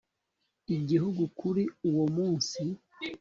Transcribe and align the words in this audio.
igihugu 0.75 1.21
kuri 1.39 1.63
uwo 1.89 2.05
munsi 2.15 2.61